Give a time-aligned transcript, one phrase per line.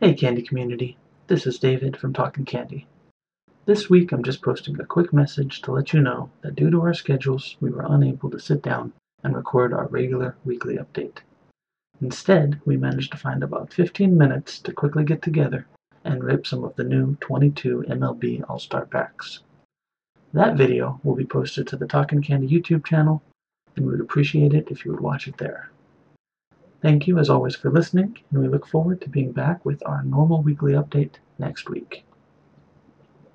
[0.00, 0.98] Hey Candy Community,
[1.28, 2.88] this is David from Talkin' Candy.
[3.64, 6.80] This week I'm just posting a quick message to let you know that due to
[6.80, 11.18] our schedules we were unable to sit down and record our regular weekly update.
[12.00, 15.64] Instead, we managed to find about 15 minutes to quickly get together
[16.02, 19.42] and rip some of the new 22 MLB All-Star packs.
[20.32, 23.22] That video will be posted to the Talkin' Candy YouTube channel
[23.76, 25.70] and we would appreciate it if you would watch it there.
[26.84, 30.04] Thank you as always for listening, and we look forward to being back with our
[30.04, 32.04] normal weekly update next week.